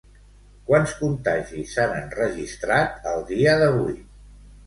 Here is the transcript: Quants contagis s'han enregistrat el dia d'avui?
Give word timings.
Quants 0.69 0.93
contagis 1.01 1.75
s'han 1.75 1.93
enregistrat 1.99 3.07
el 3.13 3.21
dia 3.29 3.55
d'avui? 3.65 3.95